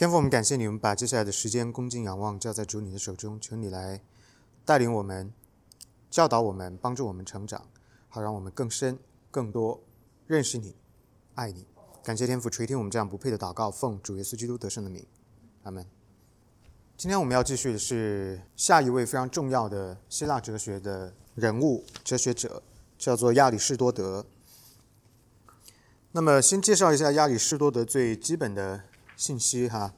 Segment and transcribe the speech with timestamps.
[0.00, 4.00] 天父，我们感谢你，们把接下来的时间恭敬仰望交在主你的手中，求你来
[4.64, 5.30] 带领我们、
[6.10, 7.66] 教导我们、帮助我们成长，
[8.08, 8.98] 好让我们更深、
[9.30, 9.78] 更多
[10.26, 10.74] 认识你、
[11.34, 11.66] 爱你。
[12.02, 15.06] 感谢天父垂听我们这样不配的祷告，奉主耶稣基督得胜的名，
[15.64, 15.84] 阿门。
[16.96, 22.62] 今天我们要继续的是下一位非常重要的希腊哲学的人物、哲学者，
[22.96, 24.24] 叫做亚里士多德。
[26.12, 28.84] 那么，先介绍一下亚里士多德最基本的。
[29.20, 29.92] 信息哈，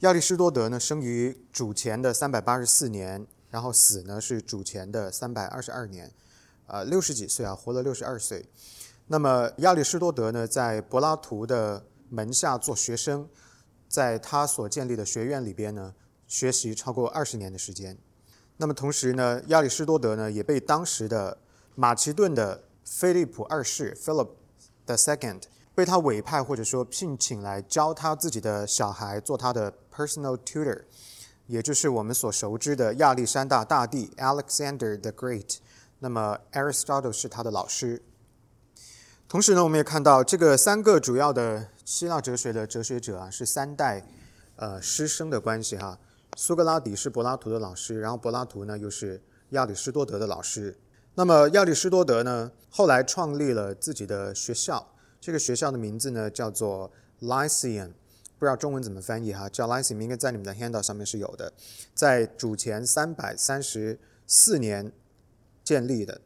[0.00, 6.10] 亚里士多德呢生于主前的三百八十四年，然后死呢是主前的三百二十二年，
[6.66, 8.44] 呃，六十几岁啊，活了六十二岁。
[9.06, 13.28] 那么亚里士多德呢在柏拉图的门下做学生，
[13.88, 15.94] 在他所建立的学院里边呢
[16.26, 17.96] 学习超过二十年的时间。
[18.56, 21.38] 那么同时呢，亚里士多德呢也被当时的
[21.76, 24.30] 马其顿的菲利普二世 （Philip
[24.86, 25.42] the Second）。
[25.76, 30.84] 被他委派或者说聘请来教他自己的小孩做他的 personal tutor，
[31.46, 35.58] 也就是我们所熟知的亚历山大大帝 Alexander the Great。
[35.98, 38.02] 那么 Aristotle 是他的老师。
[39.28, 44.02] 同时呢，我们也看到这个三个主要的希腊哲学的哲学者啊，是三代
[44.56, 45.98] 呃师生的关系哈。
[46.38, 50.78] 苏格拉底是柏拉图的老师，然后柏拉图呢又是亚里士多德的老师。
[51.16, 54.94] 那么亚里士多德呢，后来创立了自己的学校。
[55.20, 57.92] 这个学校的名字呢叫做 Lyceum，
[58.38, 61.52] 不知道中文怎么翻译哈，叫 Lyceum 应该在你们的 handout 上面是有的，
[61.94, 64.92] 在主前三百三十四年
[65.64, 66.20] 建立的。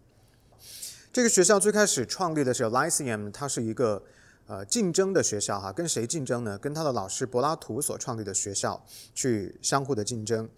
[1.13, 4.03] 这个学校最开始创立的时候，Lyceum 它是一个
[4.47, 6.59] 呃竞争的学校哈，跟谁竞争呢？
[6.59, 10.49] 跟他的老师柏拉图所创立的学校去相互的竞争。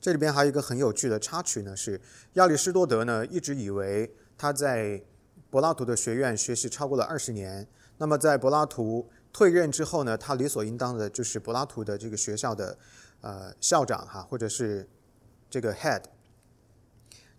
[0.00, 2.00] 这里边还有一个很有趣的插曲呢，是
[2.34, 5.02] 亚里士多德呢一直以为他在
[5.50, 7.66] 柏拉图的学院学习超过了二十年。
[7.98, 12.78] 那么在柏拉图退任之后呢，他理所应当的就是柏拉图的这个学校的
[13.20, 14.88] 呃校长哈，或者是
[15.50, 16.02] 这个 head。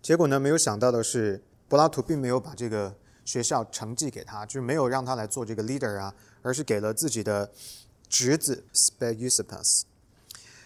[0.00, 7.50] 结果呢，没有想到的是，柏拉图并没有把这个学校承继给他，就是没有让他来做这个 leader 啊，而是给了自己的
[8.08, 9.82] 侄子 Speusippus。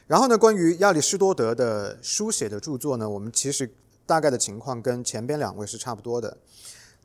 [0.06, 3.74] 然后呢，关于亚里士多德的书写的著作呢，我们其实
[4.06, 6.36] 大概的情况跟前边两位是差不多的。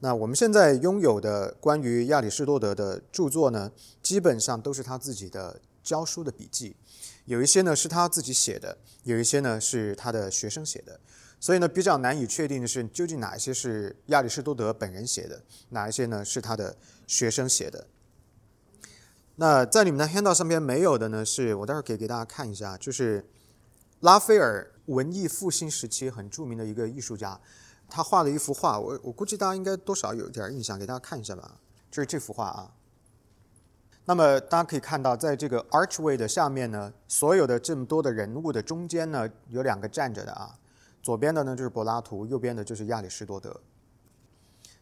[0.02, 3.70] 那我们现在拥有的关于亚里士多德的著作呢，
[4.02, 6.74] 基本上都是他自己的教书的笔记，
[7.26, 10.98] 有一些呢是他自己写的，有一些呢是他的学生写的，
[11.38, 17.86] 所以呢比较难以确定的是究竟哪一些是亚里士多德本人写的，哪一些呢是他的学生写的。
[19.36, 23.26] 那在你们的 handout 上边没有的呢，是我待会儿可以给大家看一下，就是
[24.00, 27.38] 拉斐尔文艺复兴时期很著名的一个艺术家。
[27.90, 31.58] 他画了一幅画，我我估计大家应该多少有点印象，给大家看一下吧。
[31.92, 32.72] 就是这幅画啊。
[34.06, 40.58] 那么大家可以看到，在这个 archway 的下面呢，所有的这么多的人物的中间呢，有两个站着的啊。
[41.02, 43.60] 左边的呢就是柏拉图，右边的就是亚里士多德。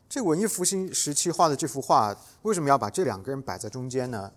[0.09, 4.31] 这文艺复兴时期画的这幅画，为什么要把这两个人摆在中间呢？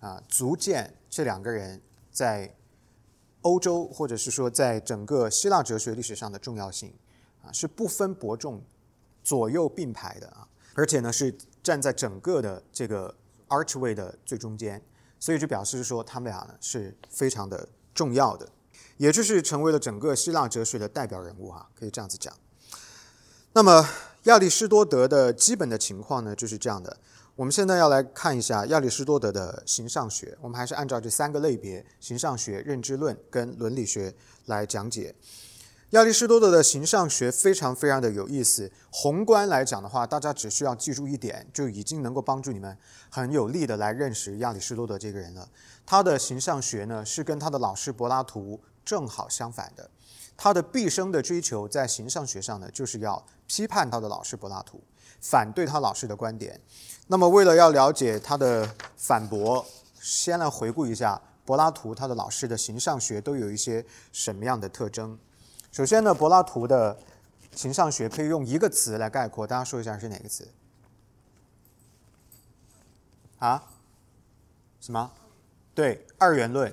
[0.00, 2.52] 啊，足见这两个人在
[3.42, 6.92] 欧洲或者是说在整个希腊哲学历史上的重要性。
[7.42, 8.62] 啊，是不分伯仲，
[9.22, 13.14] 左右并排的啊，而且呢是站在整个的这个
[13.48, 14.82] archway 的最中间，
[15.18, 18.48] 所以就表示说他们俩呢是非常的重要的，
[18.96, 22.32] 也就是成为了整个希腊哲学的代表人物哈，可以这样子讲。
[23.52, 23.86] 那么
[24.24, 26.96] 亚里士多德的基本的情况呢就是这样的，
[27.36, 34.14] 我们现在要来看一下亚里士多德的形上学，我们还是按照这三个类别：形上学、认知论跟伦理学
[34.46, 35.14] 来讲解。
[35.92, 38.72] 亚里士多德的形上学非常非常的有意思。
[38.90, 42.74] 宏观来讲的话，大家只需要记住一点，就已经能够帮助你们
[43.10, 45.46] 很有力的来认识亚里士多德这个人了。
[45.84, 49.90] 他的形上学呢，是跟他的老师柏拉图正好相反的。
[50.34, 54.82] 他的毕生的追求在形上学上呢，就是要批判他的老师柏拉图，
[55.20, 56.58] 反对他老师的观点。
[57.08, 58.66] 那么，为了要了解他的
[58.96, 59.62] 反驳，
[60.00, 65.18] 先来回顾一下柏拉图他的老师的形上学都有一些什么样的特征。
[65.72, 66.98] 首先呢，柏拉图的
[67.56, 70.46] 形上学可以用一个词来概括，大家说一下是哪个词？
[73.38, 73.70] 啊？
[74.78, 75.10] 什么？
[75.74, 76.70] 对，二元论。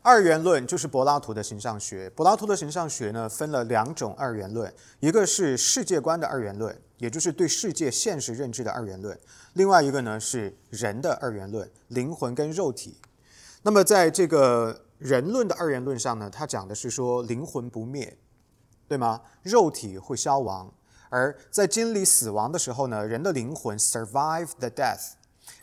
[0.00, 2.08] 二元论就是柏拉图的形上学。
[2.10, 9.12] 柏拉图的形上学呢，分了两种二元论，一个是世界观的二元论，也就是对世界现实认知的二元论；
[9.54, 12.96] 另外一个呢是人的二元论，灵魂跟肉体。
[13.62, 18.16] 那么在这个人论的二元论上呢，他讲的是说灵魂不灭。
[18.88, 19.20] 对吗？
[19.42, 20.72] 肉体会消亡，
[21.08, 25.12] 而在经历死亡的时候呢，人的灵魂 survive the death，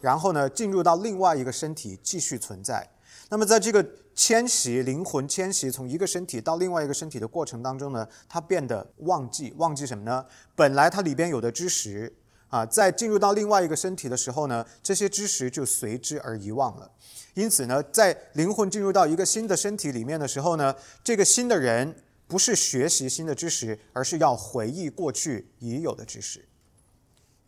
[0.01, 2.89] 然后呢，进入到另外一个身体继续存在。
[3.29, 3.83] 那么在这个
[4.13, 10.23] 迁徙灵魂迁徙从一个身体到另外一个身体的过程当中呢，它变得忘记，忘记什么呢？
[10.55, 12.13] 本来它里边有的知识
[12.49, 16.91] 啊，在进入到另外一个身体的时候呢，这些知识就随之而遗忘了。
[17.33, 21.95] 因此呢，在灵魂进入到一个新的身体里面的时候呢，这个新的人
[22.27, 26.47] 不是学习新的知识，而是要回忆过去已有的知识。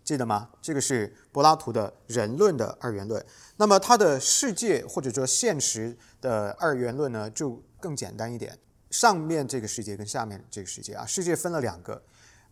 [0.03, 0.51] 记得吗？
[0.61, 3.25] 这个是柏拉图的人论的二元论。
[3.57, 8.59] 那么他的世界或者说现实的二元论呢，就更简单一点。
[8.91, 12.03] 上面这个世界跟下面这个世界啊，世界分了两个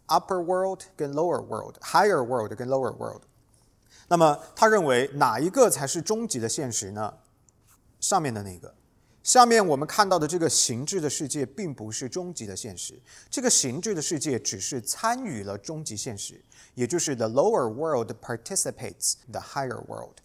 [0.07, 3.21] ：upper world 跟 lower world，higher world 跟 lower world。
[4.07, 7.13] 那么他认为哪一个才是终极的现实呢？
[7.99, 8.73] 上面的那个。
[9.23, 13.01] 下面我们看到的这个形制的世界，并不是终极的现实。
[13.29, 16.43] 这个形制的世界只是参与了终极现实，
[16.75, 20.17] 也就是 the lower world participates the higher world。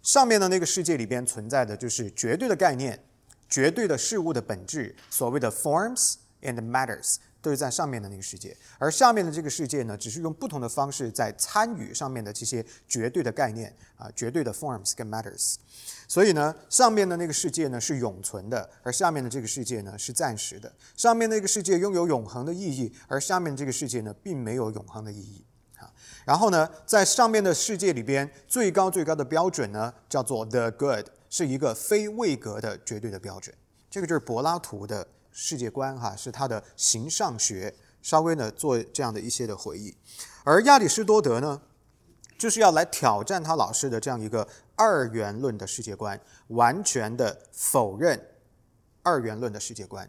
[0.00, 3.04] 上面的那个世界里边存在的就是绝对的概念、
[3.48, 7.16] 绝对的事物的本质，所谓的 forms and matters。
[7.46, 15.54] 都是在上面的那个世界，而下面的这个世界呢，只是用不同的方式在参与上面的这些绝对的概念啊，绝对的 forms 跟 matters。
[16.08, 20.74] 所以呢，上面的那个世界呢是永存的，而下面的这个世界呢是暂时的。
[20.96, 25.44] 上面那个世界拥有永恒的意义，而下面这个世界呢并没有永恒的意义
[25.78, 25.88] 啊。
[26.24, 33.54] 然后呢，在上面的世界里边，最高最高的标准呢叫做 the good，是一个非位格的绝对的标准。
[33.88, 35.06] 这个就是柏拉图的。
[35.38, 39.94] 世界观哈是他的形上学，稍微呢做这样的一些的回忆，
[40.44, 41.60] 而亚里士多德呢，
[42.38, 46.18] 就是要来挑战他老师的这样一个二元论的世界观，
[46.48, 48.18] 完全的否认
[49.02, 50.08] 二元论的世界观。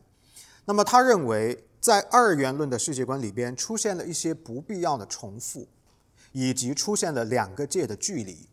[0.64, 5.68] 那么他认为，在二元论的世界观里边出现了一些不必要的重复，
[6.32, 8.48] 以及出现了两个界的距离。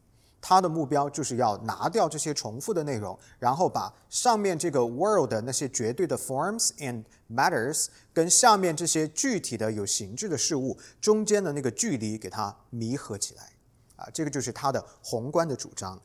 [0.46, 13.52] 他的目标就是要拿掉这些重复的内容，然后把上面这个 world 的那些绝对的 forms and matters 跟下面这些具体的有形质的事物中间的那个距离给它弥合起来。
[13.96, 15.99] 啊，这个就是他的宏观的主张。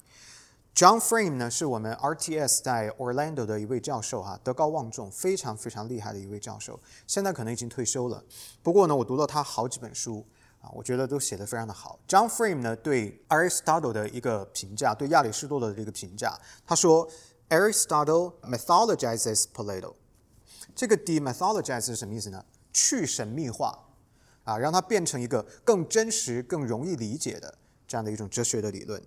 [0.73, 8.23] John Frame 呢，是我们 RTS 在 Orlando 的一位教授哈，德高望重，非常非常厉害的一位教授，现在可能已经退休了。
[8.63, 10.25] 不过呢，我读了他好几本书。
[10.61, 11.99] 啊，我觉得都写得非常的好。
[12.07, 17.09] John Frame 呢对 Aristotle 的一个评价，对亚里士多德的一个评价，他说
[17.49, 19.93] Aristotle mythologizes Plato。
[20.75, 22.43] 这个 demythologize 是什么意思呢？
[22.71, 23.87] 去神秘化，
[24.43, 27.57] 啊，让它变成一个更真实、更容易理解的
[27.87, 29.01] 这样的一种哲学的理论。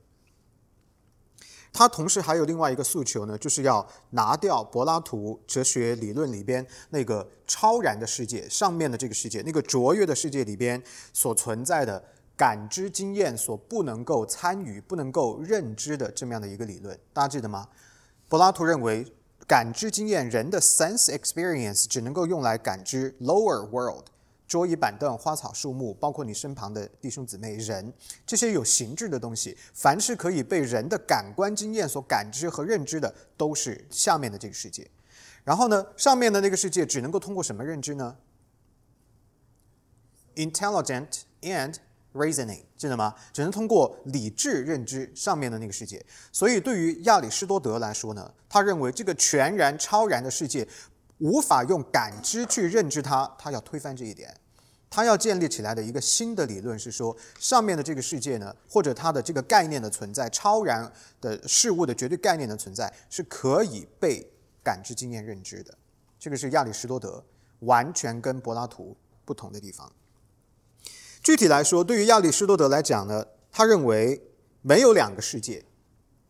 [1.72, 10.80] 他同时还有另外一个诉求呢，就是要拿掉柏拉图哲学理论里边那个超然的世界上面的这个世界，那个卓越的世界里边
[11.14, 12.04] 所存在的
[12.36, 17.66] 感知经验所不能够参与、不能够认知的这么样的一个理论，大家记得吗？
[18.28, 19.06] 柏拉图认为，
[19.46, 24.04] 感知经验人的 sense experience 只能够用来感知 lower world。
[24.52, 27.90] 桌椅板凳、花草树木，包括你身旁的弟兄姊妹、人，
[28.26, 34.86] 这些有形质的东西，凡是可以被人的感官经验所感知和认知的，都是下面的这个世界。
[35.42, 38.14] 然后呢，上面的那个世界只能够通过什么认知呢
[40.34, 41.76] ？Intelligent and
[42.12, 43.14] reasoning，记得吗？
[43.32, 46.04] 只能通过理智认知上面的那个世界。
[46.30, 50.68] 所以，对于亚里士多德来说呢，他认为这个全然超然的世界
[51.20, 54.36] 无法用感知去认知它，他要推翻这一点。
[54.94, 64.30] 他要建立起来的一个新的理论是说，上面的这个世界呢，或者它的这个概念的存在，超然的事物的绝对概念的存在，是可以被
[64.62, 65.74] 感知经验认知的。
[66.18, 67.24] 这个是亚里士多德
[67.60, 68.94] 完全跟柏拉图
[69.24, 69.90] 不同的地方。
[71.22, 74.22] 具体来说，对于亚里士多德来讲呢，他认为
[74.60, 75.64] 没有两个世界，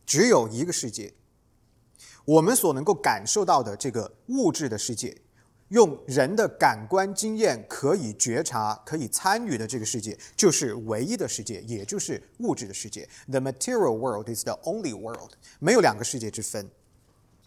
[0.06, 1.12] 只有一个世界。
[2.24, 5.21] 我们所能够感受到的这个物质的世界。
[5.72, 13.08] 用人的感官经验可以觉察、可以参与的这个世界，就是唯一的世界，也就是物质的世界。
[13.26, 16.70] The material world is the only world，没有两个世界之分。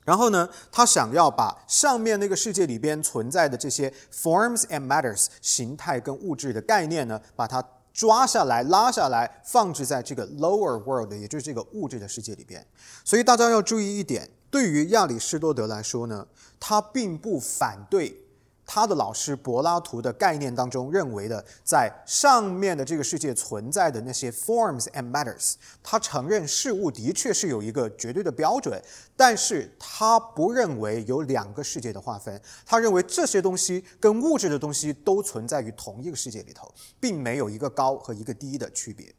[0.03, 7.63] 然后呢，他想要把上面那个世界里边存在的这些 forms and matters 形态跟物质的概念呢，把它
[7.95, 12.63] 抓下来、拉下来，放置在这个 lower world，也就是这个物质的世界里边。
[13.05, 14.29] 所以大家要注意一点。
[14.51, 16.27] 对于亚里士多德来说呢，
[16.59, 18.24] 他并不反对
[18.65, 25.53] 他的老师柏拉图的概念当中认为的在上面的这个世界存在的那些 forms and matters。
[25.83, 28.81] 他承认事物的确是有一个绝对的标准，
[29.15, 32.41] 但是他不认为有两个世界的划分。
[32.65, 39.13] 他认为这些东西跟物质的东西都存在于同一个世界里头，并没有一个高和一个低的区别。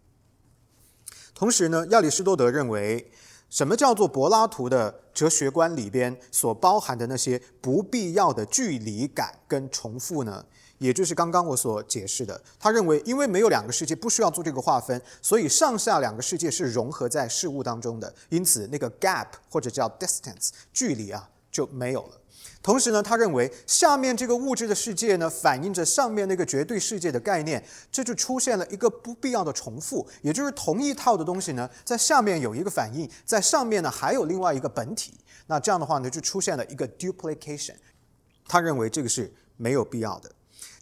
[1.35, 3.11] 同时呢，亚里士多德认为。
[3.49, 10.45] 什么叫做柏拉图的哲学观里边所包含的那些不必要的距离感跟重复呢？
[10.79, 22.21] 也就是刚刚我所解释的，他认为，因为没有两个世界，不需要做这个划分，所以上下两个世界是融合在事物当中的，因此那个 gap 或者叫 distance 距离啊就没有了。
[22.63, 35.15] 同时呢，他认为下面这个物质的世界呢，反映着上面那个绝对世界的概念，这就出现了一个不必要的重复，也就是同一套的东西呢，在下面有一个反应，在上面呢还有另外一个本体，
[35.47, 37.75] 那这样的话呢，就出现了一个 duplication。
[38.49, 40.31] 他认为这个是没有必要的。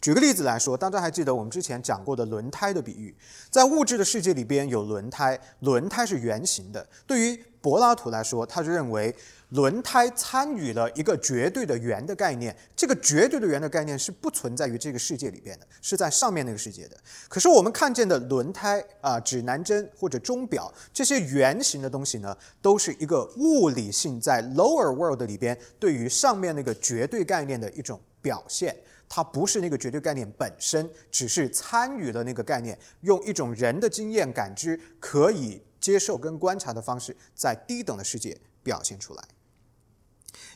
[0.00, 3.16] 举个例子来说，大家还记得我们之前讲过的轮胎的比喻，
[3.50, 6.87] 在物质的世界里边有轮胎，轮胎是圆形的。
[7.06, 9.16] 对于柏拉图来说，他就认为
[9.49, 16.97] 轮胎参与了一个绝对的圆的概念，这个绝对的圆的概念是不存在于这个世界里边的，是在上面那个世界的。
[17.26, 28.76] 可是我们看见的轮胎啊、指南针或者钟表这些圆形的东西呢，都是一个物理性在 lower world 里边对于上面那个绝对概念的一种表现。
[29.09, 39.23] 它不是那个绝对概念本身，只是参与了那个概念，用一种人的经验感知可以接受跟观察的方式，在低等的世界表现出来。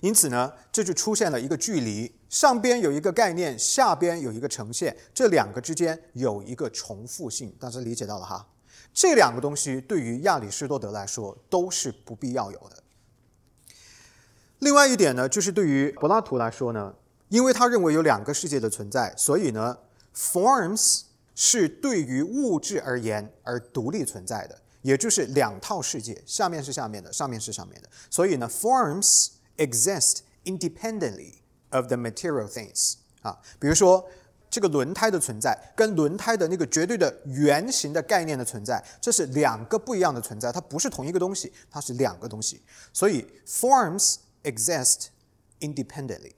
[0.00, 8.49] 因此呢，这就出现了一个距离，上边有一个概念，下边有一个呈现，这两个之间有一个重复性，大家理解到了哈？
[8.94, 12.82] 这两个东西对于亚里士多德来说都是不必要有的。
[14.61, 16.94] 另外一点呢，就是对于柏拉图来说呢。
[17.28, 19.76] 因为他认为有两个世界的存在，所以呢
[20.16, 21.02] ，forms
[21.35, 24.58] 是对于物质而言而独立存在的，
[24.88, 27.90] 也就是两套世界，下面是下面的，上面是上面的。
[28.09, 31.35] 所以呢，forms exist independently
[31.68, 34.09] of the material things 啊，比如说
[34.49, 42.62] 这个轮胎的存在跟轮胎的那个绝对的圆形的概念的存在，这是两个不一样的存在，它不是同一个东西，它是两个东西。
[42.95, 45.09] 所以 forms exist
[45.61, 46.33] independently。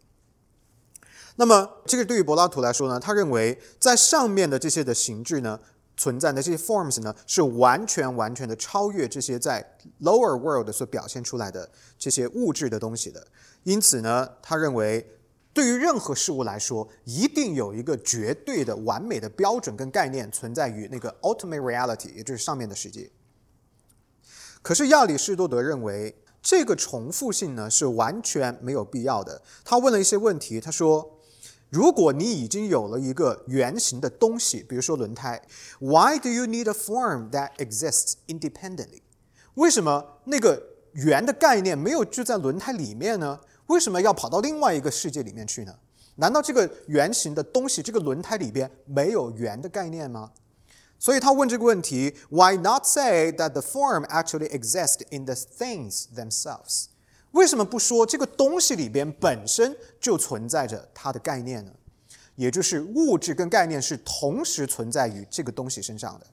[1.36, 5.60] 那么，这个对于柏拉图来说呢，他认为在上面的这些的形制呢，
[6.00, 9.62] 存在的这些 forms 呢，是完全完全的超越这些在
[10.00, 13.26] lower world 所表现出来的这些物质的东西的。
[13.64, 15.06] 因此呢，他认为
[15.52, 23.10] 对于任何事物来说，一定有一个绝对的完美的标准跟概念存在于那个 ultimate reality，也就是上面的世界。
[24.62, 29.42] 可是亚里士多德认为这个重复性呢是完全没有必要的。
[29.62, 31.18] 他问了一些问题，他说。
[31.69, 35.41] 如果你已经有了一个圆形的东西，比如说轮胎，
[35.79, 39.01] Why do you need a form that exists independently？
[39.55, 40.61] 为什么那个
[40.93, 43.39] 圆的概念没有就在轮胎里面呢？
[43.67, 45.75] 为什么要跑到另外一个世界里面去呢？
[46.17, 50.31] 难道这个圆形的东西，这个轮胎里边没有圆的概念吗？
[50.97, 56.85] 所以他问这个问题：Why not say that the form actually exists in the things themselves？
[57.32, 61.72] 为什么不说这个东西里边本身就存在着它的概念呢？
[62.36, 66.26] 也就是物质跟概念是同时存在于这个东西身上的。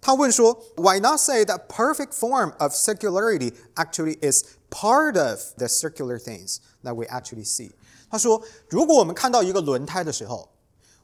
[0.00, 6.58] 他问说：Why not say that perfect form of circularity actually is part of the circular things
[6.82, 7.70] that we actually see？
[8.10, 10.50] 他说，如果我们看到一个轮胎的时候，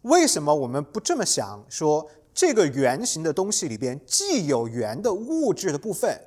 [0.02, 1.64] 为什么我们不这么想？
[1.68, 6.20] 说这个圆形的东西里边既有圆的物质的部分。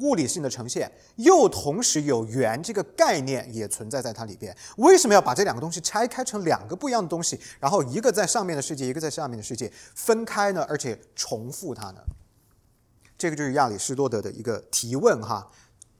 [0.00, 4.56] 物理性的呈现，又同时有圆这个概念也存在在它里边。
[4.78, 10.64] 为什么要把这两个东西拆开成两个不一样的东西，然后一个在上面的世界，一个在下面的世界分开呢？
[10.68, 12.00] 而且重复它呢？
[13.18, 15.50] 这个就是亚里士多德的一个提问哈，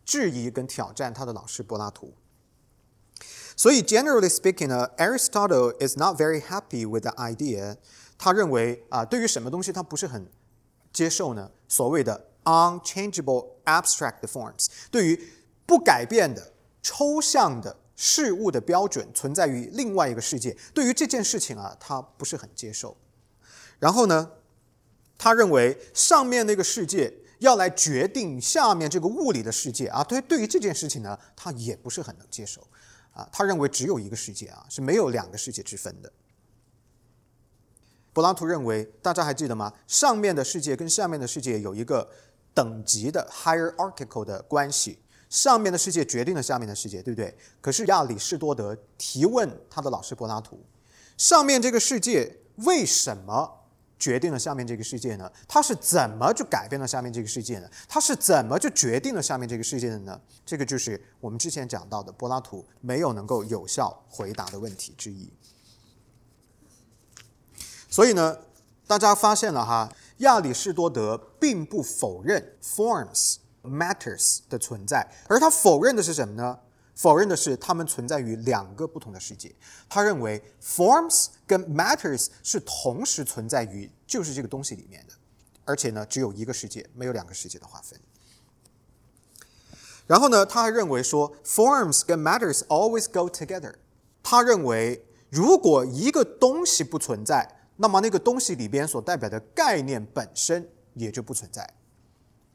[0.04, 2.14] 质疑跟挑战他的老师柏拉图。
[3.54, 7.76] 所以，generally speaking 呢，Aristotle is not very happy with the idea。
[8.16, 10.26] 他认为啊，对于什么东西他不是很
[10.90, 11.50] 接受呢？
[11.68, 12.29] 所谓的。
[12.50, 15.32] Unchangeable abstract forms，对于
[15.66, 16.52] 不改变的
[16.82, 22.96] 抽象的事物的标准存在于另外一个世界，对于这件事情啊，他不是很接受。
[23.78, 24.32] 然后呢，
[25.16, 32.66] 他认为上面那个世界要来决定下面这个物理的世界啊，对，对于这件事情呢，他也不是很能接受。
[33.12, 36.12] 啊，他认为只有一个世界啊，是没有两个世界之分的。
[38.12, 39.72] 柏拉图认为，大家还记得吗？
[39.86, 42.10] 上面的世界跟下面的世界有一个。
[42.52, 47.36] 等级的 hierarchical 的关系，上面的世界决定了下面的世界，对不对？
[47.60, 50.64] 可是亚里士多德提问他的老师柏拉图，
[51.16, 55.30] 上面这个世界为什么决定了下面这个世界呢？
[55.46, 57.70] 它是怎么就改变了下面这个世界呢？
[57.88, 60.20] 它是怎么就决定了下面这个世界的呢？
[60.44, 65.32] 这个就是我们之前讲到的柏拉图没有能够有效回答的问题之一。
[67.88, 68.38] 所以呢，
[68.86, 69.92] 大家发现了哈。
[70.20, 76.58] 亚里士多德并不否认 forms matters 的存在，而他否认的是什么呢？
[76.94, 79.54] 否认的是它们存在于两个不同的世界。
[79.88, 85.14] 他认为 forms 跟 matters 是同时存在于就是这个东西里面的，
[85.64, 87.98] 而且呢只有一个世界，没有两个世界的划分。
[90.06, 93.76] 然后呢，他还认为说 forms 跟 matters always go together。
[94.22, 101.66] 他认为如果一个东西不存在，那么那个东西里边所代表的概念本身也就不存在。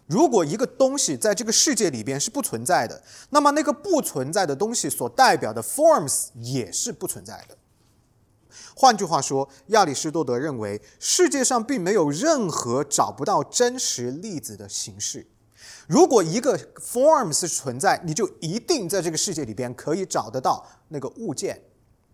[0.06, 3.02] 如果一个东西在这个世界里边是不存在的，
[3.32, 7.58] 那么那个不存在的东西所代表的 forms 也是不存在的。
[8.76, 15.26] 换句话说，亚里士多德认为世界上并没有任何找不到真实粒子的形式。
[15.88, 21.60] 如果一个 forms 存在，你就一定在这个世界里边可以找得到那个物件。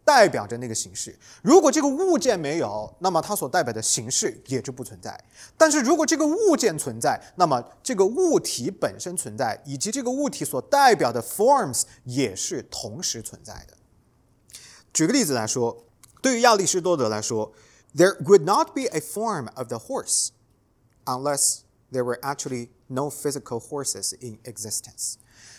[0.04, 1.18] 代表着那个形式。
[1.42, 5.24] 如果这个物件没有，那么它所代表的形式也就不存在。
[5.58, 13.78] 但是如果这个物件存在，那么这个物体本身存在，以及这个物体所代表的 forms 也是同时存在的。
[14.94, 15.86] 举个例子来说，
[16.22, 17.54] 对于亚里士多德来说
[17.96, 20.30] ，There would not be a form of the horse
[21.06, 21.60] unless
[21.92, 25.16] there were actually no physical horses in existence。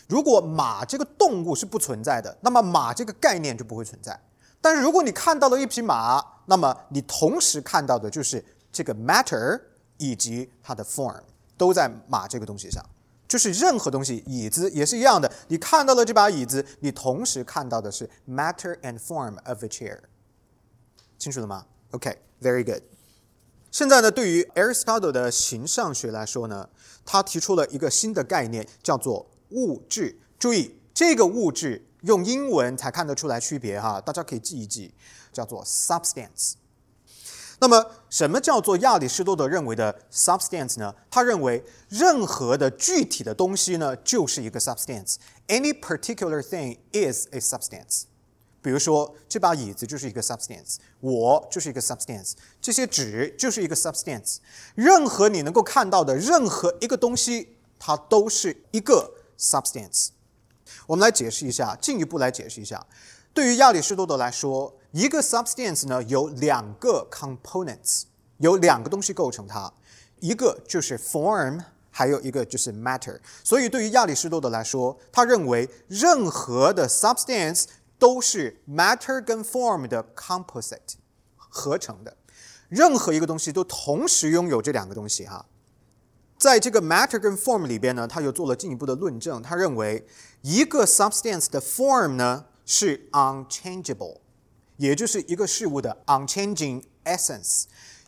[0.09, 4.21] 如果马这个动物是不存在的，那么马这个概念就不会存在。
[4.63, 8.43] 但是如果你看到了一匹马，那么你同时看到的就是
[8.73, 9.61] 这个 matter
[9.99, 11.21] 以及它的 form
[11.59, 12.81] 都在马这个东西上，
[13.27, 15.31] 就是任何东西，椅子也是一样的。
[15.49, 19.99] 你看到了这把椅子，你同时看到的是 matter and form of a chair。
[21.19, 22.83] 清楚了吗？OK，very good。
[23.73, 26.69] 现在呢，对于 Aristotle 的形上学来说呢，
[27.05, 30.21] 他提出了一个新的概念，叫做物质。
[30.39, 31.89] 注意这个物质。
[32.03, 34.95] 用英文才看得出来区别哈，大家可以记一记，
[35.33, 36.55] 叫做 substance。
[37.61, 40.93] 那么，什么叫做亚里士多德认为的 substance 呢？
[41.09, 45.17] 他认为任何的具体的东西呢，就是一个 substance。
[45.47, 48.03] Any particular thing is a substance。
[48.61, 54.39] 比如说，这把椅子就是一个 substance，我就是一个 substance，这些纸就是一个 substance。
[54.75, 60.09] 任何你能够看到的任何一个东西，它都是一个 substance。
[60.87, 62.85] 我们来解释一下，进一步来解释一下。
[63.35, 68.03] 对于亚里士多德来说，一个 substance 呢有两个 components，
[68.39, 69.73] 有两个东西构成它，
[70.21, 73.19] 一个就是 form，还有一个就是 matter。
[73.43, 77.65] 所以对于亚里士多德来说，他认为任何的 substance
[77.99, 80.97] 都是 matter 跟 form 的 composite
[81.37, 82.17] 合成的，
[82.69, 85.47] 任何一个东西都同时拥有这两个东西哈。
[86.43, 89.41] 在这个 matter 跟 form 里边呢，他又做了进一步的论证。
[89.41, 90.05] 他认为
[90.41, 94.17] 一个 substance 的 form 呢是 unchangeable，
[94.77, 97.67] 也就是一个事物的 unchanging essence。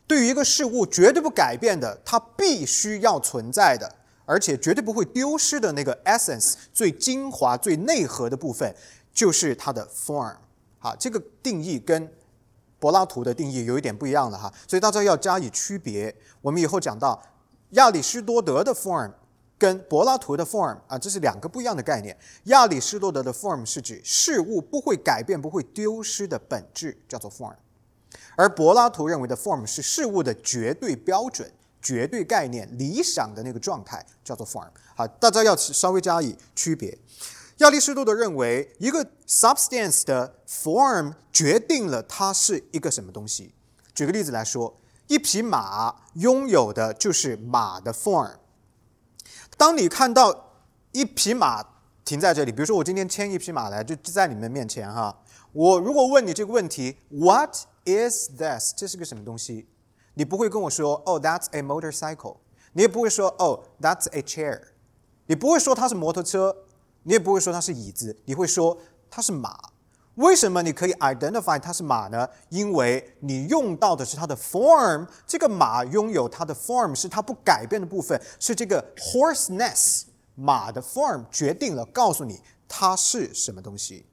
[0.09, 3.95] 对于一个事物绝对不改变的，它必须要存在的，
[4.25, 8.75] 而且绝对不会丢失的那个 essence 最精华、最内核的部分，
[9.13, 10.35] 就是它的 form。
[10.81, 12.13] 好，这个定义跟
[12.81, 16.13] 柏拉图的定义有一点不一样了哈，所以大家要加以区别。
[16.41, 17.23] 我们以后讲到。
[17.75, 19.13] 亚里士多德的 form
[19.59, 22.17] 跟柏拉图的 form 啊，这是两个不一样的概念。
[22.45, 27.53] 亚里士多德的 form 是指事物不会改变、不会丢失的本质，叫做 form；
[28.37, 31.51] 而柏拉图认为的 form 是事物的绝对标准、
[31.83, 34.69] 绝对概念、理想的那个状态，叫做 form。
[34.95, 36.97] 好，大家要稍微加以区别。
[37.59, 43.53] 亚里士多德认为，一个 substance 的 form 决定了它是一个什么东西。
[43.93, 44.77] 举个例子来说。
[45.07, 48.37] 一匹马拥有的就是马的 form。
[49.57, 50.53] 当你看到
[50.93, 51.65] 一匹马
[52.05, 55.23] 停在这里，比如说我今天牵一匹马来，就在你们面前哈。
[55.53, 58.75] 我如果问你这个问题，What is this？
[58.77, 59.69] 这是个什么东西？
[60.15, 62.39] 你不会跟我说，Oh, that's a motorcycle。
[62.73, 64.61] 你也不会说，Oh, that's a chair。
[65.27, 66.57] 你不会说它是摩托车，
[67.05, 68.79] 你也不会说它是椅子，你会说
[69.11, 69.74] 它是马。
[70.17, 72.29] 为什么你可以 identify 它是马呢？
[72.49, 80.03] 因为你用到的是它的 form，这个马拥有它的 form 是它不改变的部分，是这个 horseness
[80.37, 84.07] 马的 form 决定了，告诉你它是什么东西。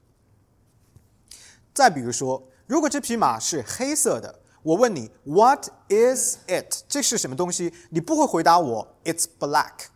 [1.72, 6.84] 再比如说，如果这匹马是黑色的，我问你 What is it？
[6.88, 7.74] 这是什么东西？
[7.92, 9.90] 你不会回答我 It's black。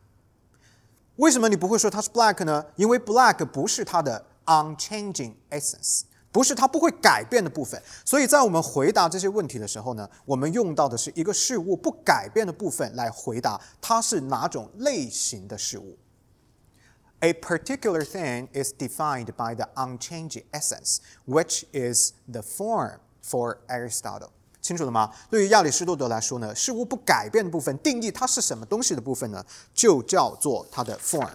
[1.15, 2.67] 为什么你不会说它是 black 呢？
[2.75, 4.27] 因为 black 不是它的。
[4.45, 15.97] Unchanging essence 不是它不会改变的部分，所以在我们回答这些问题的时候呢，我们用到的是一个事物不改变的部分来回答它是哪种类型的事物。
[17.21, 24.31] A particular thing is defined by the unchanging essence, which is the form for Aristotle.
[24.62, 25.13] 清楚了吗？
[25.29, 31.29] 对于亚里士多德来说呢，事物不改变的部分，定义它是什么东西的部分呢，就叫做它的 form。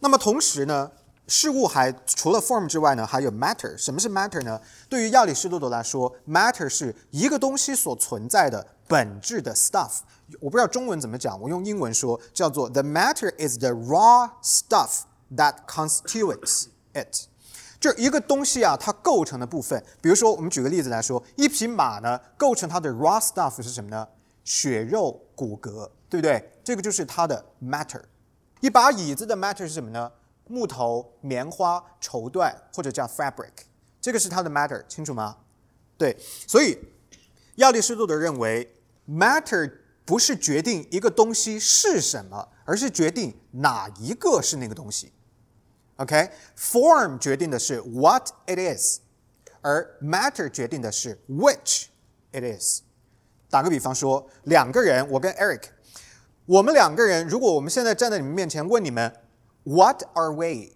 [0.00, 0.90] 那么同时呢，
[1.28, 3.76] 事物还除了 form 之外呢，还有 matter。
[3.76, 4.60] 什么是 matter 呢？
[4.88, 10.00] 对于亚里士多德来说，matter 是一个东西所存在的本质的 stuff。
[10.40, 15.02] 我不知道中文怎么讲，我用英文说叫做 the matter is the raw stuff
[15.36, 17.28] that constitutes it。
[17.78, 24.06] 就一个东西啊，它构成的部分，比如说我们举个例子来说，一匹马呢，构成它的 raw stuff 是什么呢？
[24.44, 26.52] 血肉骨骼，对不对？
[26.62, 28.02] 这个就是它的 matter。
[28.60, 30.10] 一把椅子的 matter 是什么呢？
[30.52, 33.64] 木头、棉花、绸缎或者叫 fabric，
[34.02, 35.38] 这个是它的 matter，清楚吗？
[35.96, 36.14] 对，
[36.46, 36.78] 所以
[37.56, 38.76] 亚里士多德认为
[39.08, 39.72] matter
[40.04, 45.12] 不是决定一个东西是什么，而是决定哪一个是那个东西。
[45.96, 48.98] OK，form 决定的是 what it is，
[49.62, 51.86] 而 matter 决定的是 which
[52.32, 52.82] it is。
[53.48, 55.62] 打个比方说，两个人，我跟 Eric。
[56.44, 59.14] 我们两个人，如果我们现在站在你们面前问你们
[59.64, 60.72] ，What are we？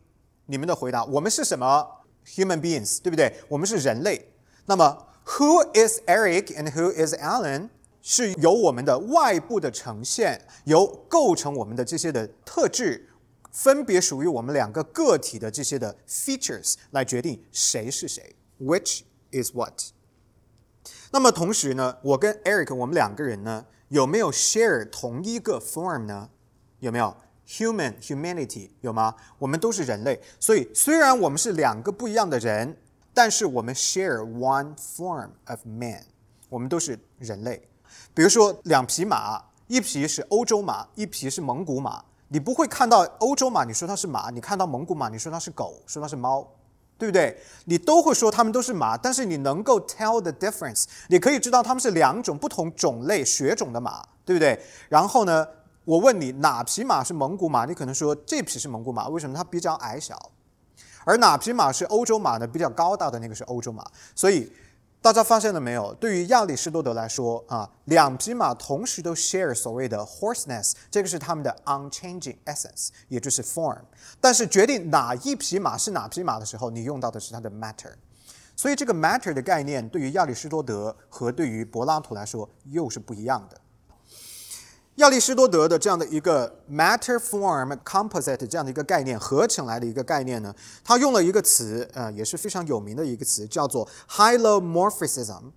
[0.47, 3.41] 你们的回答，我们是什么？Human beings，对不对？
[3.49, 4.33] 我们是人类。
[4.67, 7.71] 那么，Who is Eric and Who is Alan？
[8.03, 13.09] 是由我们的外部的呈现，由构成我们的这些的特质，
[13.51, 19.01] 分别属于我们两个个体的这些的 features 来决定谁是谁，Which
[19.33, 19.81] is what？
[21.11, 23.67] 那么同时呢，我跟 Eric，我们两个人呢？
[23.89, 26.31] 有没有 share 同一个 form 呢？
[26.79, 27.17] 有没有
[27.49, 29.15] human humanity 有吗？
[29.39, 32.77] 我们都是人类，所以虽然我们是两个不一样的人，
[33.15, 36.05] 但是我们 share one form of man，
[36.49, 37.69] 我们都是人类。
[38.13, 46.53] 比如说两匹马，一匹是欧洲马，一匹是蒙古马，你不会看到欧洲马，你说它是马；你看到蒙古马，你说它是狗，说它是猫。
[46.99, 47.37] 对不对？
[47.67, 54.59] 你都会说它们都是马，但是你能够 tell the difference，你可以知道它们是两种不同种类血种的马，对不对？
[54.89, 55.47] 然后呢，
[55.87, 59.35] 我问你哪匹马是蒙古马，你可能说这匹是蒙古马，为什么？
[59.35, 60.31] 它比较矮小。
[61.07, 62.47] 而哪匹马是欧洲马呢？
[62.47, 63.83] 比较高大的那个是欧洲马，
[64.15, 64.53] 所以。
[65.03, 65.95] 大家发现了没有？
[65.95, 73.79] 对于亚里士多德来说啊，两匹马同时都 share 所谓的 horseness，这个是他们的 unchanging essence，也就是 form。
[74.21, 77.93] 但是决定哪一匹马是哪匹马的时候，你用到的是它的 matter。
[78.57, 83.61] 所以这个 matter 的概念对于亚里士多德和对于柏拉图来说又是不一样的。
[84.97, 95.53] 亚里士多德的这样的一个 matter form composite 这样的一个概念合成来的一个概念呢，他用了一个词，呃，也是非常有名的一个词，叫做 hylomorphism。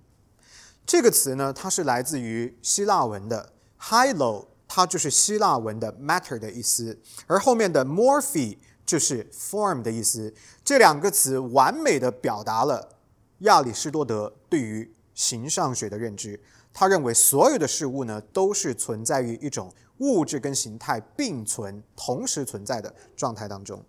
[0.84, 10.34] 这个词呢，它是来自于希腊文的 hylo，它就是希腊文的 matter 的意思，而后面的 morphe 就是 form 的意思。
[10.62, 12.98] 这两个词完美的表达了
[13.38, 16.38] 亚里士多德对于形上学的认知。
[16.80, 23.84] 他认为所有的事物呢，都是存在于一种物质跟形态并存、同时存在的状态当中。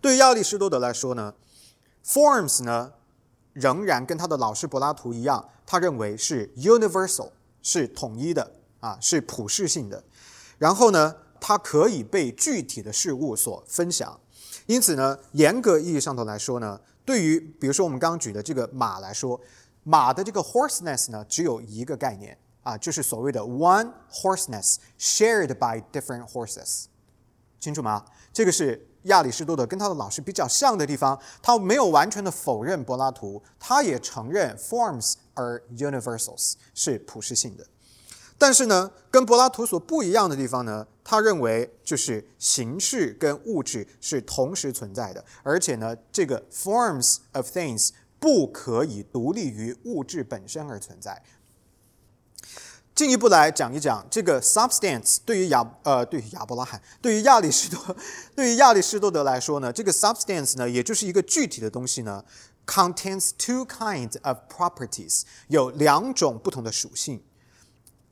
[0.00, 1.34] 对于亚里士多德来说呢
[2.06, 2.92] ，forms 呢，
[3.52, 10.04] 仍然跟他的老师柏拉图一样，他认为是 universal，是统一的啊，是普世性的。
[10.58, 14.20] 然后呢，它可以被具体的事物所分享。
[14.66, 19.40] 因此呢，严格意义上头来说呢，对于比如说我们刚刚举的这个马来说。
[19.84, 26.84] 马的这个 horseness 呢，只有一个概念啊，就是所谓的 one horseness shared by different horses，
[27.58, 28.04] 清楚吗？
[28.32, 37.66] 这个是亚里士多德跟他的老师比较像的地方，他没有完全的否认柏拉图，他也承认 forms are universals 是普世性的，
[38.38, 47.90] 但是呢，跟柏拉图所不一样的地方呢，他认为就是形式跟物质是同时存在的，而且呢，这个 forms of things。
[48.22, 51.20] 不可以独立于物质本身而存在。
[52.94, 57.96] 进一步来讲一讲这个 substance，对于亚呃，对于亚伯拉罕，对于亚里士多，
[58.36, 62.24] 对于亚里士多德来说呢，这个 substance 呢，也就是一个具体的东西呢
[62.64, 67.24] ，contains two kinds of properties，有两种不同的属性。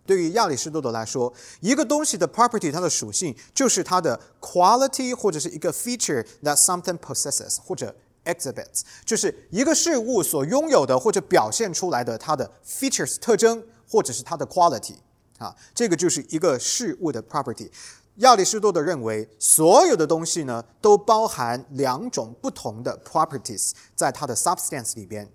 [0.04, 7.94] 对于亚里士多德来说，一个东西的 property，它的属性就是它的 quality 或者是一个 feature that something possesses，或者
[8.32, 14.96] exhibits 就是一个事物所拥有的或者表现出来的它的 features 特征，或者是它的 quality
[15.38, 17.70] 啊，这个就是一个事物的 property。
[18.16, 25.26] 亚里士多德认为，所有的东西呢都包含两种不同的 properties 在它的 substance 里边。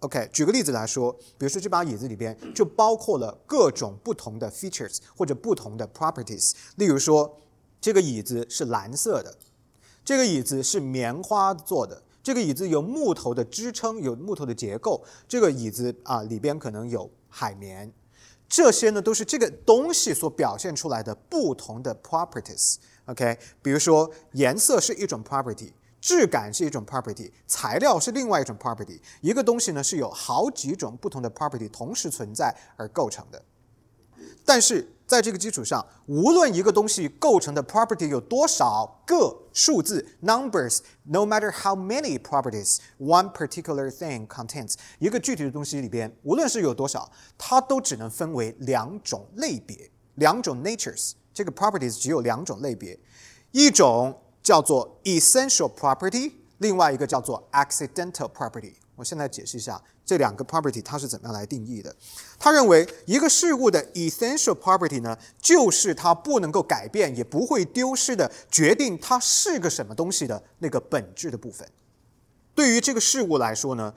[0.00, 6.52] OK，举个例子来说，比如说这把椅子里边就包括了各种不同的 features 或者不同的 properties。
[6.76, 7.40] 例如说，
[7.80, 9.34] 这个椅子是蓝色的。
[10.04, 15.04] 这个椅子是棉花做的，这个椅子有木头的支撑，有木头的结构。
[15.28, 17.92] 这个椅子啊里边可能有海绵，
[18.48, 22.76] 这些呢都是这个东西所表现出来的不同的 properties。
[23.04, 25.70] OK，比如说颜色是一种 property。
[26.00, 29.00] 质感是一种 property，材料是另外一种 property。
[29.22, 33.42] 一个东西呢是有好几种不同的 property 同时存在而构成的。
[34.44, 51.12] 但是在这个基础上，无论一个东西构成的 property 有多少个数字 numbers，no matter how many properties one particular thing contains，一个具体的东西里边，无论是有多少，它都只能分为两种类别，两种 natures。
[51.32, 52.98] 这个 properties 只有两种类别，
[53.52, 54.20] 一种。
[54.44, 58.74] 叫做 essential property，另外一个叫做 accidental property。
[58.96, 61.94] 我现在解释一下这两个 property 它是怎么样来定义的。
[62.38, 71.68] 他认为一个事物的 essential property 呢，就是它不能够改变也不会丢失的，决定它是个什么东西的那个本质的部分。
[72.54, 73.94] 对于这个事物来说呢，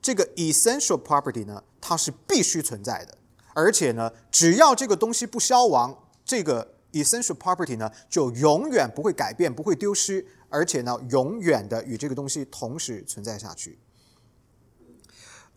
[0.00, 3.18] 这个 essential property 呢，它是必须存在的，
[3.54, 6.74] 而且呢，只要这个东西不消亡，这个。
[6.92, 13.78] Essential property 呢，就永远不会改变，不会丢失，而且呢，永远的与这个东西同时存在下去。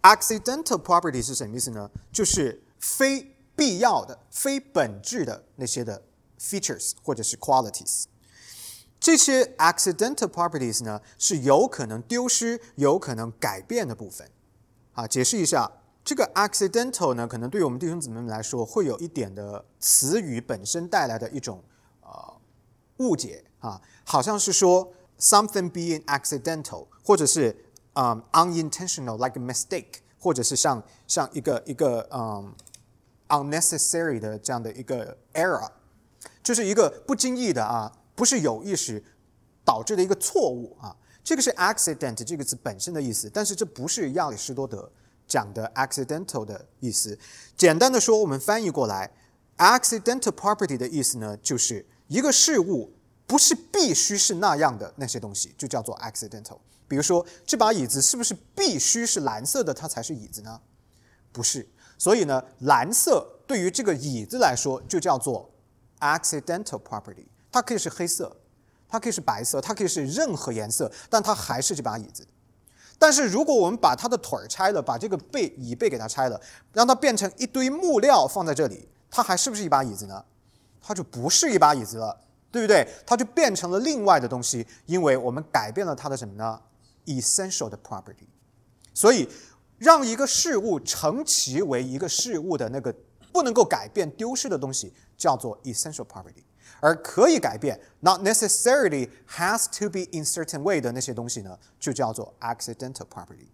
[0.06, 1.90] Accidental property 是什么意思呢？
[2.12, 6.04] 就是非必要的、非本质的那些的
[6.40, 8.04] features 或者是 qualities。
[9.00, 14.30] 这些 accidental properties 呢，是有可能丢失、有可能改变的部分。
[14.94, 15.72] 啊，解释一下。
[16.04, 21.64] 这个 accidental 呢，可能对于我们弟兄姊妹们来说，会有一点的词语本身带来的一种
[22.02, 22.40] 呃
[22.98, 27.65] 误解啊，好像是说 something being accidental，或者是
[27.96, 32.56] 嗯 unintentional，like mistake，或者是像像一个一个嗯
[33.28, 35.70] unnecessary 的这样的一个 error，
[36.42, 39.04] 就是一个不经意的啊，不是有意识
[39.66, 44.92] 导致的一个错误啊，这个是 accident 这个词本身的意思，但是这不是亚里士多德。
[45.28, 47.18] 讲的 accidental 的意思，
[47.58, 49.12] 简单的说，我们翻译过来
[49.58, 52.94] ，accidental property 的意思呢，就是一个事物
[53.26, 56.60] 不是必须是那样的那些东西，就叫做 accidental。
[56.88, 60.62] 比如说，这把椅子是不是必须是蓝色的，它才是椅子呢？
[61.32, 61.68] 不是。
[61.98, 65.50] 所以呢，蓝色对于这个椅子来说，就叫做
[66.00, 67.26] accidental property。
[67.52, 68.36] 它可以是黑色，
[68.88, 72.28] 它可以是白色，它可以是任何颜色，但它还是这把椅子。
[73.00, 76.40] 但是如果我们把它的腿儿拆了，把这个背椅背给它拆了，
[76.74, 80.24] 让它变成一堆木料放在这里，它还是不是一把椅子呢？
[80.82, 82.18] 它就不是一把椅子了，
[82.52, 82.88] 对不对？
[83.06, 86.62] 它就变成了另外的东西，因为我们改变了它的什么呢
[87.06, 88.28] ？essential 的 property。
[88.94, 89.28] 所以，
[89.78, 92.96] 让一个事物成其为一个事物的那个
[93.32, 96.44] 不能够改变、丢失的东西，叫做 essential property。
[96.82, 103.48] 而可以改变，not necessarily has to be in certain way 的那些东西呢，就叫做 accidental property。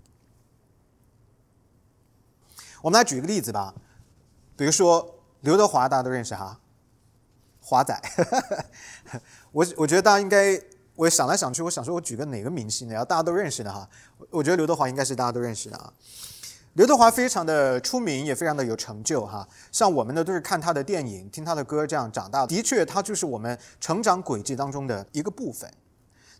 [2.81, 3.75] 我们来举个例子吧，
[4.57, 6.59] 比如说刘德华，大家都认识哈，
[7.61, 7.99] 华仔。
[9.51, 10.59] 我我觉得大家应该，
[11.01, 12.93] 我想来想去，我想说我举个哪个明星呢？
[12.93, 13.89] 要大家都认识的哈，
[14.29, 15.91] 我觉得刘德华应该是大家都认识的啊。
[16.73, 19.47] 刘德华非常的出名，也非常的有成就哈。
[19.71, 22.55] 像我们呢，都是看他的电影、听他的歌这样长大的。
[22.55, 25.67] 的确，他就是我们成长轨迹当中的一个部分。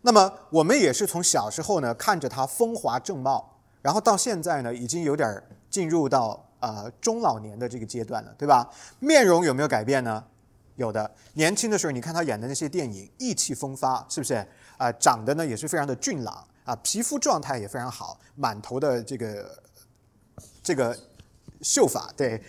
[0.04, 8.70] 那么，我们也是从小时候呢看着他风华正茂，然后到现在呢，已经有点进入到呃中老年的这个阶段了，对吧？
[9.00, 10.24] 面容有没有改变呢？
[10.82, 11.10] 有的。
[11.36, 14.46] 年轻的时候，你看他演的那些电影，意气风发，是不是？
[14.78, 19.62] 啊，长得呢也是非常的俊朗啊，皮肤状态也非常好，满头的这个。
[20.64, 20.96] 这个
[21.64, 22.40] 秀发对，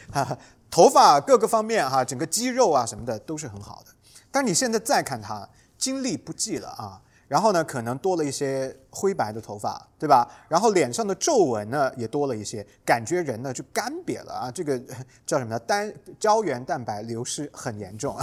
[0.70, 3.92] 头发各个方面哈，整个肌肉啊什么的都是很好的。
[4.30, 7.00] 但你现在再看他，精力不济了啊，
[7.32, 10.30] 然后呢，可能多了一些灰白的头发，对吧？
[10.50, 14.50] 然后脸上的皱纹呢也多了一些，感觉人呢就干瘪了啊。
[14.50, 14.78] 这个
[15.24, 15.58] 叫什么呢？
[15.60, 15.90] 单
[16.20, 18.14] 胶原蛋白流失很严重，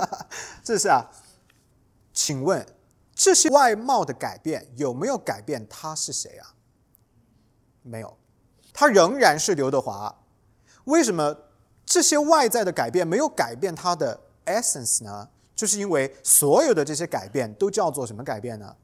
[0.62, 1.02] 这是啊。
[2.12, 2.66] 请问
[3.14, 6.52] 这些外貌的改变有没有改变他是谁啊？
[7.80, 8.18] 没有。
[8.74, 10.14] 他仍然是刘德华，
[10.84, 11.34] 为什么
[11.86, 15.30] 这些外在的改变没有改变他的 essence 呢？
[15.54, 18.76] 就是因为所有的这些改变都叫做什么改变呢？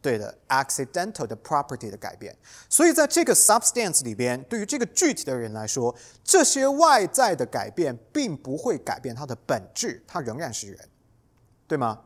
[0.00, 2.36] 对的，accidental 的 property 的改变。
[2.68, 10.88] 所以在这个 substance 里边，对于这个具体的人来说，这些外在的改变并不会改变他的本质，他仍然是人，
[11.66, 12.04] 对吗？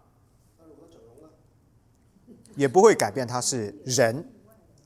[2.56, 4.31] 也不会改变他是人。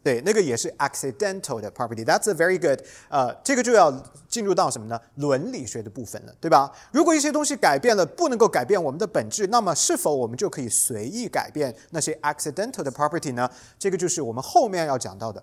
[0.07, 2.05] 对，那个也是 accidental 的 property。
[2.05, 2.79] That's a very good。
[3.09, 3.91] 呃，这个就要
[4.29, 5.01] 进入到什么呢？
[5.17, 6.71] 伦理学的部分了，对吧？
[6.93, 13.51] 如果一些东西改变了，不能够改变我们的本质，那么是否我们就可以随意改变那些 accidental 的 property 呢？
[13.81, 15.43] 这个就是我们后面要讲到的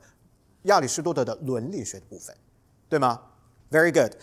[0.62, 2.34] 亚里士多德的伦理学的部分，
[2.88, 3.20] 对吗
[3.70, 4.14] ？Very good。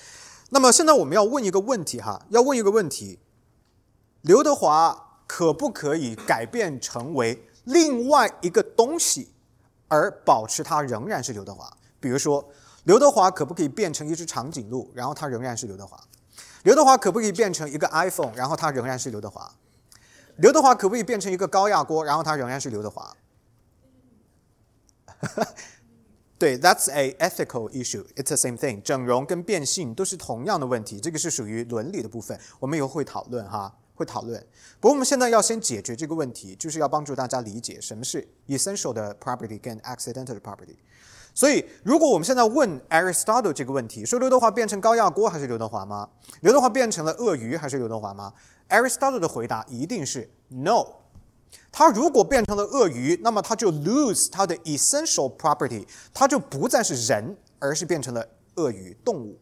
[0.48, 3.18] 那么现在我们要问一个问题哈，要问一个问题：
[4.22, 9.34] 刘德华可不可以改变成为另外一个东西？
[9.90, 11.70] 而保持它仍然是刘德华。
[12.00, 12.48] 比如说，
[12.84, 16.02] 刘德华可不可以变成一只长颈鹿，然后他仍然是刘德华？
[16.62, 19.52] 刘德华可不可以变成一个 iPhone，然后他仍然是刘德华？
[20.36, 23.14] 刘德华可不可以变成一个高压锅，然后他仍然是刘德华？
[26.38, 28.06] 对，That's a ethical issue.
[28.14, 28.80] It's the same thing.
[28.80, 33.76] 整容跟变性都是同样的问题，这个是属于伦理的部分，我们以后会讨论哈。
[34.00, 34.44] 会讨论，
[34.80, 40.76] 不过我们现在要先解决这个问题，就是要帮助大家理解什么是 essential 的 property 跟 accidental 的 property。
[41.32, 46.08] 所以，如果我们现在问 Aristotle 这个问题，说刘德华变成高压锅还是刘德华吗？
[46.40, 48.32] 刘德华变成了鳄鱼还是刘德华吗
[48.68, 50.84] ？Aristotle 的回答一定是 no。
[51.70, 59.38] 他如果变成了鳄鱼，那么他就 lose 他的 essential property，他就不再是人，而是变成了鳄鱼动物。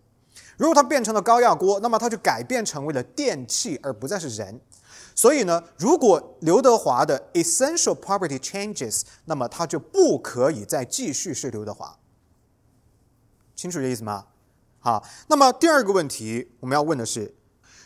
[0.59, 4.61] 如果它变成了高压锅，那么它就改变成为了电器，而不再是人。
[5.15, 11.99] 所以呢，如果刘德华的 essential property changes，那么他就不可以再继续是刘德华。
[13.57, 14.27] 清楚这意思吗？
[14.79, 17.35] 好，那么第二个问题我们要问的是：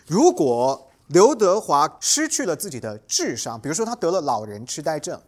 [0.06, 5.22] 如果刘德华失去了自己的智商，比如说他得了老人痴呆症，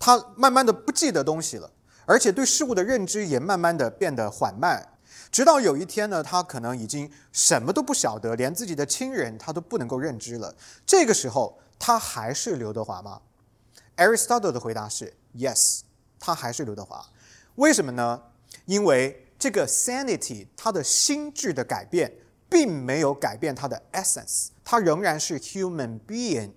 [0.00, 1.70] 他慢慢的不记得东西了，
[2.06, 4.93] 而且对事物的认知也慢慢的变得缓慢。
[5.30, 10.54] 直到有一天呢，他可能已经什么都不晓得，连自己的亲人他都不能够认知了。
[10.86, 13.22] 这个时候，他还是刘德华吗
[13.96, 15.80] ？Aristotle 的回答是 Yes，
[16.18, 17.04] 他还是刘德华。
[17.56, 18.22] 为什么呢？
[18.66, 22.12] 因为这个 sanity，他的心智的改变，
[22.48, 26.52] 并没有改变他的 essence，他仍然是 human being。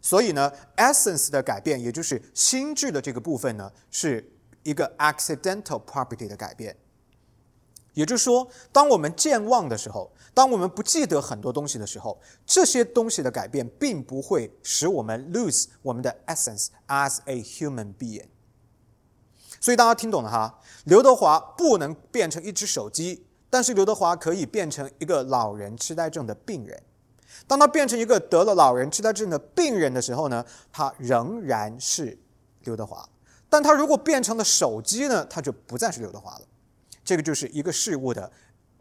[0.00, 4.32] 所以呢，essence 的改变，也就是心智的这个部分呢，是
[4.62, 6.76] 一个 accidental property 的改变。
[7.96, 18.26] 也就是说，当我们健忘的时候，当我们不记得很多东西的时候，这些东西的改变并不会使我们 lose 我们的 essence as a human being。
[19.58, 20.60] 所以大家听懂了哈？
[20.84, 26.82] 刘德华不能变成一只手机，但是刘德华可以变成一个老人痴呆症的病人。
[27.46, 32.18] 当他变成一个得了老人痴呆症的病人的时候呢，他仍然是
[32.64, 33.08] 刘德华。
[33.48, 36.42] 但他如果变成了手机呢，他就不再是刘德华了。
[37.06, 38.30] 这个就是一个事物的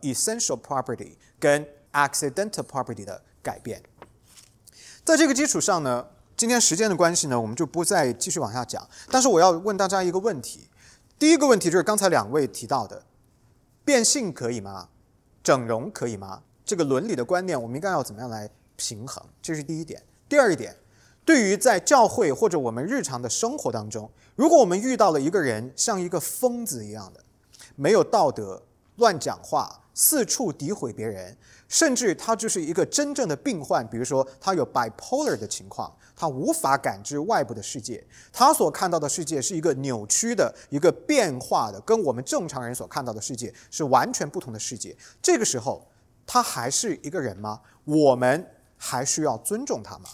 [0.01, 3.81] essential property 跟 accidental property 的改变。
[5.03, 8.89] 在这个基础上呢，今天时间的关系呢，我们就不再继续往下讲。
[9.11, 10.67] 但是我要问大家一个问题：
[11.19, 13.05] 第一个问题就是刚才两位提到的，
[13.85, 14.89] 变性可以吗？
[15.43, 16.41] 整容可以吗？
[16.65, 19.23] 这个伦理的观念，我们应该要怎么样来平衡？
[19.39, 20.01] 这是第一点。
[20.27, 20.75] 第二一点，
[21.23, 27.23] 对于在教会或者我们日常的生活当中，如果我们遇到了一个人像一个疯子一样的，
[27.75, 28.61] 没有道德，
[28.97, 31.35] 乱讲话，四处诋毁别人，
[31.67, 33.87] 甚至他就是一个真正的病患。
[33.87, 44.95] 比如说，他有 bipolar 的情况，他无法感知外部的世界，他所看到的世界是一个扭曲的、一个变化的，跟我们正常人所看到的世界是完全不同的世界。
[45.21, 45.87] 这个时候，
[46.25, 47.61] 他还是一个人吗？
[47.83, 50.09] 我们还需要尊重他吗？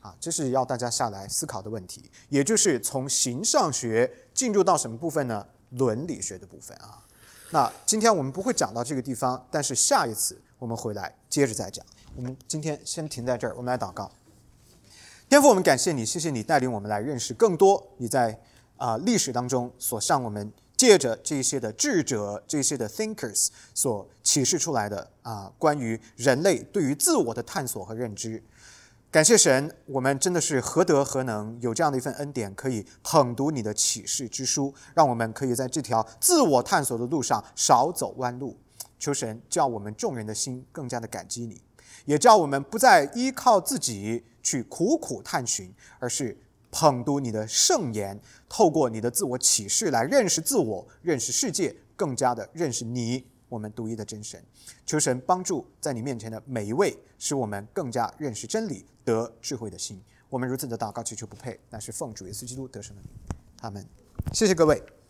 [0.00, 2.10] 啊，这是要大家下来思考的问题。
[2.28, 5.46] 也就是从形上学进入到什么部分呢？
[5.70, 7.02] 伦理学的部分啊，
[7.50, 11.84] 那今天我们不会讲到这个地方，但是下一次我们回来接着再讲。
[12.14, 14.10] 我们今天先停在这儿，我们来祷告。
[15.28, 18.40] 天父，我们感谢你，谢谢你带领我们来认识更多你在
[18.76, 28.42] 啊历史当中所向我们借着这些的智者、这些的 thinkers 所启示出来的啊关于人类对于自我的探索和认知。
[29.16, 38.58] 感谢神，我们真的是何德何能，有这样的一份恩典，可以捧读你的启示之书，让我们可以在这条自我探索的路上少走弯路。
[38.98, 41.62] 求神叫我们众人的心更加的感激你，
[42.04, 46.38] 也叫我们不再依靠自己去苦苦探寻，而是
[46.70, 53.26] 捧读你的圣言，透过你的自我启示来认识自我，认识世界，更加的认识你。
[53.48, 54.44] 我们独一的真神，
[54.84, 60.02] 求神帮助在你面前的每一位，使我们更加认识真理，得智慧的心。
[60.28, 63.10] 我们如此的祷告祈求不配，但是奉主耶稣基督得胜的名，
[63.56, 63.86] 他们。
[64.32, 64.95] 谢谢各位。